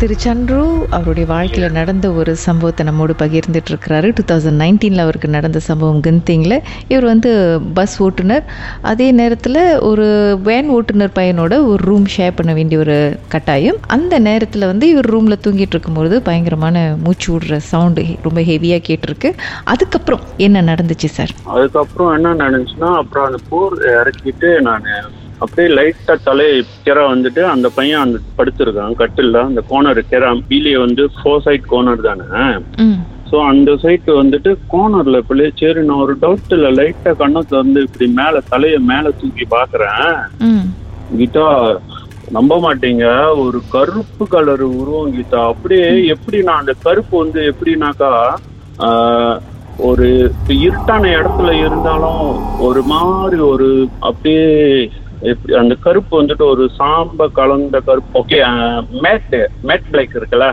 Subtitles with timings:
[0.00, 5.58] திரு சந்துரு அவருடைய வாழ்க்கையில நடந்த ஒரு சம்பவத்தை நம்மோடு பகிர்ந்துட்டு இருக்கிறாரு டூ தௌசண்ட் நைன்டீனில் அவருக்கு நடந்த
[5.58, 6.56] சம்பவம் கந்திங்கில்
[6.88, 7.30] இவர் வந்து
[7.74, 8.44] பஸ் ஓட்டுநர்.
[8.82, 10.06] அதே நேரத்தில் ஒரு
[10.42, 12.96] வேன் ஓட்டுநர் பையனோட ஒரு ரூம் ஷேர் பண்ண வேண்டிய ஒரு
[13.28, 13.78] கட்டாயம்.
[13.86, 19.30] அந்த நேரத்தில் வந்து இவர் ரூமில் தூங்கிட்டு இருக்கும்பொழுது பயங்கரமான மூச்சு விடுற சவுண்டு ரொம்ப ஹெவியாக கேட்டிருக்கு.
[19.64, 21.34] அதுக்கப்புறம் என்ன நடந்துச்சு சார்?
[21.56, 24.88] அதுக்கப்புறம் என்ன நடந்துச்சுன்னா அப்புறம் அந்த போர் இறக்கிட்டு நான்
[25.42, 26.56] அப்படியே லைட்டா தலையை
[26.86, 29.38] கிற வந்துட்டு அந்த பையன் அந்த படுத்திருக்கான் கட்டில்ல.
[29.50, 32.44] அந்த கோனர் கிற பீலிய வந்து ஃபோர் சைட் கோனர் தானே?
[33.30, 38.06] ஸோ அந்த சைட்டு வந்துட்டு கோனர்ல இப்படி சரி நான் ஒரு டவுட் இல்லை லைட்டா கண்ணை திறந்து இப்படி
[38.20, 40.12] மேல தலையை மேல தூக்கி பாக்குறேன்
[41.18, 41.46] கீதா
[42.36, 43.06] நம்ப மாட்டீங்க.
[43.44, 45.40] ஒரு கருப்பு கலர் உருவம் கீதா.
[45.52, 48.12] அப்படியே எப்படி நான் அந்த கருப்பு வந்து எப்படின்னாக்கா
[49.88, 50.08] ஒரு
[50.64, 52.26] இருட்டான இடத்துல இருந்தாலும்
[52.66, 53.68] ஒரு மாதிரி ஒரு
[54.08, 54.44] அப்படியே
[55.30, 58.20] எப்படி அந்த கருப்பு வந்துட்டு ஒரு சாம்ப கலந்த கருப்பு.
[58.20, 58.38] ஓகே
[59.04, 59.36] மேட்
[59.70, 60.48] மேட் பிளாக் இருக்குல்ல?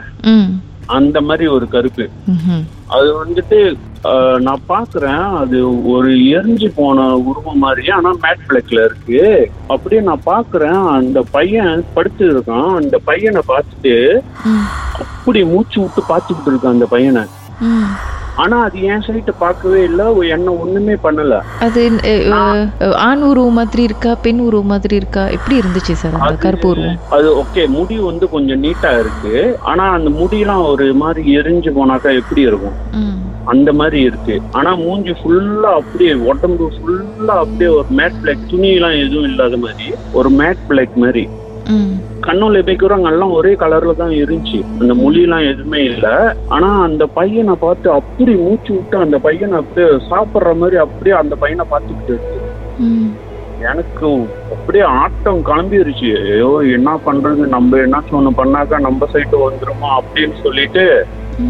[0.97, 2.05] அந்த மாதிரி ஒரு கருப்பு.
[2.95, 3.59] அது வந்துட்டு
[4.45, 5.57] நான் பாக்குறேன் அது
[5.93, 9.19] ஒரு எரிஞ்சு போன உருவம் மாதிரி ஆனா மேட் பிளாக்ல இருக்கு.
[9.73, 13.95] அப்படியே நான் பாக்குறேன் அந்த பையன் படுத்து இருக்கான் அந்த பையனை பார்த்துட்டு
[15.03, 17.23] அப்படி மூச்சு விட்டு பார்த்துக்கிட்டு இருக்கான் அந்த பையனை.
[18.41, 20.05] ஆனா அது என் சைட்டை பார்க்கவே இல்லை.
[20.35, 21.33] என்ன ஒண்ணுமே பண்ணல.
[21.65, 21.81] அது
[23.05, 25.23] ஆண் உருவம் மாதிரி இருக்கா பெண் உருவம் மாதிரி இருக்கா?
[25.37, 26.99] எப்படி இருந்துச்சு சார் அந்த கருப்பு உருவம்?
[27.15, 29.33] அது ஓகே முடி வந்து கொஞ்சம் நீட்டா இருக்கு.
[29.71, 32.77] ஆனா அந்த முடியெல்லாம் ஒரு மாதிரி எரிஞ்சு போனாக்கா எப்படி இருக்கும்?
[33.47, 34.35] அந்த மாதிரி இருக்கு.
[34.57, 40.29] ஆனா மூஞ்சி ஃபுல்லா அப்படியே உடம்பு ஃபுல்லா அப்படியே ஒரு மேட் பிளாக் துணியெல்லாம் எதுவும் இல்லாத மாதிரி ஒரு
[40.39, 41.23] மேட் பிளாக் மாதிரி.
[42.21, 44.59] ம் கண்ணுல வைக்கிறவங்க எல்லாம் ஒரே கலர்ல தான் இருந்துச்சு.
[44.79, 46.35] அந்த மொழியெல்லாம் எதுவுமே இல்ல.
[46.47, 51.65] ஆனா அந்த பையனை பார்த்து அப்படி மூச்சு விட்டு அந்த பையனை அப்படியே சாப்பிடுற மாதிரி அப்படியே அந்த பையனை
[51.71, 52.37] பார்த்துக்கிட்டு இருக்கு.
[53.69, 54.07] எனக்கு
[54.55, 56.11] அப்படியே ஆட்டம் கிளம்பிருச்சு.
[56.33, 57.43] ஐயோ என்ன பண்றது?
[57.55, 61.05] நம்ம என்னாச்சும் ஒண்ணு பண்ணாக்கா நம்ம சைடு வந்துருமா அப்படின்னு சொல்லிட்டு.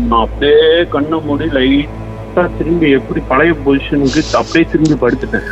[0.09, 5.47] நான் அப்படியே கண்ணை மூடி லைட்டா திரும்பி எப்படி பழைய பொசிஷனுக்கு அப்படியே திரும்பி படுத்துட்டேன்.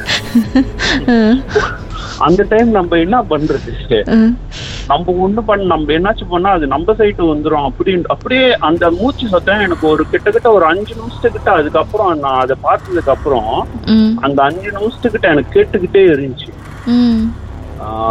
[2.27, 3.71] அந்த டைம் நம்ம என்ன பண்றது?
[4.89, 7.67] நம்ம ஒண்ணு பண்ண நம்ம என்னாச்சும் பண்ணா அது நம்ம சைட்டு வந்துரும்.
[7.69, 13.09] அப்படின்னு அப்படியே அந்த மூச்சு சத்தம் எனக்கு ஒரு கிட்டத்தட்ட ஒரு அஞ்சு நிமிஷத்துக்கிட்ட அதுக்கப்புறம் நான் அதை பார்த்ததுக்கு
[13.09, 13.51] அப்புறம்
[14.21, 16.49] அந்த அஞ்சு நிமிஷத்துக்கிட்ட எனக்கு கேட்டுக்கிட்டே இருந்துச்சு.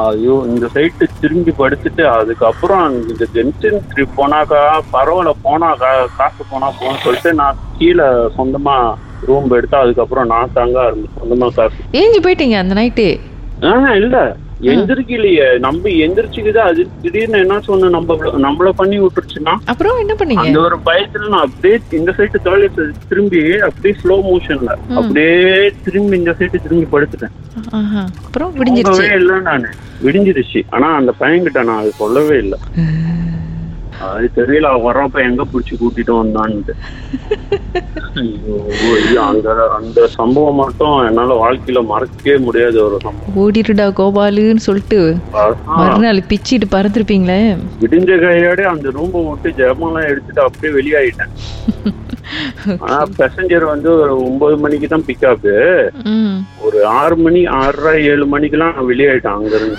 [0.05, 4.61] ஐயோ இந்த சைட்டு திரும்பி படுத்துட்டு அதுக்கப்புறம் இந்த ஜென்சன் ட்ரிப் போனாக்கா
[4.93, 8.07] பரவாயில்ல போனா கா- காசு போனா போன்னு சொல்லிட்டு நான் கீழே
[8.39, 8.77] சொந்தமா
[9.27, 11.19] ரூம் எடுத்து அதுக்கப்புறம் நான் தாங்க ஆரம்பிச்சேன்.
[11.21, 11.81] சொந்தமா காசு.
[11.93, 13.09] ஏஞ்சி போயிட்டீங்க அந்த நைட்டு
[13.61, 14.19] ஆஹ் இல்ல.
[14.63, 15.59] எந்திரிக்கலையே.
[15.59, 20.47] நம்ம எந்திரிச்சுக்குது அது திடீர்னு என்ன சொன்ன நம்ம நம்மள பண்ணி விட்டுருச்சுன்னா அப்புறம் என்ன பண்ணீங்க?
[20.47, 26.35] அந்த ஒரு பயத்துல நான் அப்படியே இந்த சைடு தொழில் திரும்பி அப்படியே ஸ்லோ மோஷன்ல அப்படியே திரும்பி இந்த
[26.39, 27.35] சைடு திரும்பி படுத்துட்டேன்.
[28.25, 29.15] அப்புறம் விடிஞ்சிருச்சு.
[29.15, 29.69] இல்லை நானு.
[30.05, 30.63] விடிஞ்சிருச்சு.
[30.71, 32.59] ஆனா அந்த பையன்கிட்ட நான் அது சொல்லவே இல்லை.
[34.07, 36.75] அது தெரியல வர்றப்ப எங்க புடிச்சு கூட்டிட்டு வந்தான்ட்டு.
[39.29, 39.49] அந்த
[39.79, 43.37] அந்த சம்பவம் மட்டும் என்னால வாழ்க்கையில மறக்கவே முடியாத ஒரு சம்பவம்.
[43.43, 45.01] ஓடிடுடா கோபாலுன்னு சொல்லிட்டு.
[45.81, 47.41] மறுநாள் பிச்சிட்டு பறந்துருப்பீங்களே?
[47.83, 51.35] விடிஞ்ச கையோட அந்த ரூமை விட்டு ஜெபமெல்லாம் எடுத்துட்டு அப்படியே வெளியாயிட்டேன்.
[52.85, 55.47] ஆனா பேசஞ்சர் வந்து ஒரு ஒன்பது மணிக்கு தான் பிக்கப்
[56.67, 59.79] ஒரு ஆறு மணி ஆறரை ஏழு மணிக்கெல்லாம் வெளியாயிட்டேன் அங்க இருந்து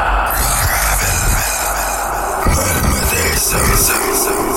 [3.51, 4.50] Sir.